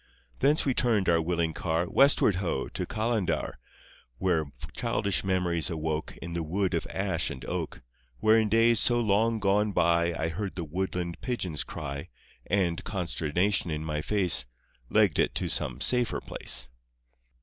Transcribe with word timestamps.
Thence 0.39 0.65
we 0.65 0.73
turned 0.73 1.07
our 1.07 1.21
willing 1.21 1.53
car 1.53 1.87
Westward 1.87 2.37
ho! 2.37 2.67
to 2.69 2.87
Callander, 2.87 3.59
Where 4.17 4.45
childish 4.73 5.23
memories 5.23 5.69
awoke 5.69 6.17
In 6.23 6.33
the 6.33 6.41
wood 6.41 6.73
of 6.73 6.87
ash 6.89 7.29
and 7.29 7.45
oak, 7.45 7.83
Where 8.17 8.35
in 8.39 8.49
days 8.49 8.79
so 8.79 8.99
long 8.99 9.37
gone 9.37 9.73
by 9.73 10.15
I 10.15 10.29
heard 10.29 10.55
the 10.55 10.63
woodland 10.63 11.21
pigeons 11.21 11.63
cry, 11.63 12.09
And, 12.47 12.83
consternation 12.83 13.69
in 13.69 13.85
my 13.85 14.01
face, 14.01 14.47
Legged 14.89 15.19
it 15.19 15.35
to 15.35 15.49
some 15.49 15.79
safer 15.79 16.19
place. 16.19 16.69